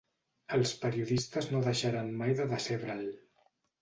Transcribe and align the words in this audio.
Els 0.55 0.71
periodistes 0.85 1.49
no 1.55 1.61
deixaran 1.67 2.09
mai 2.23 2.35
de 2.41 2.49
decebre'l. 2.55 3.05